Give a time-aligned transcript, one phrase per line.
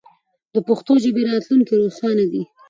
[0.53, 2.41] د پښتو ژبې راتلونکی روښانه دی.